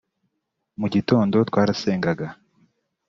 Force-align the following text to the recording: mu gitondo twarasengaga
mu 0.79 0.87
gitondo 0.93 1.35
twarasengaga 1.49 2.27